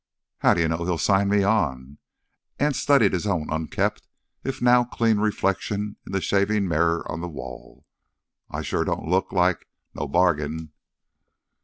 [0.39, 1.99] "How d'you know he'll sign me on?"
[2.57, 4.07] Anse studied his own unkempt
[4.43, 7.85] if now clean reflection in the shaving mirror on the wall.
[8.49, 10.71] "I sure don't look like no bargain."